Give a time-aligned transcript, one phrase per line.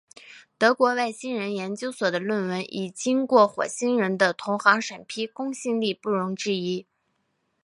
[0.57, 6.87] 德国外星人研究所的论文已经过火星人的同行审批，公信力不容置疑。